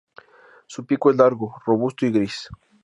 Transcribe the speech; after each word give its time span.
Su 0.65 0.83
pico 0.87 1.11
es 1.11 1.15
largo, 1.17 1.61
robusto 1.63 2.07
y 2.07 2.11
gris. 2.11 2.47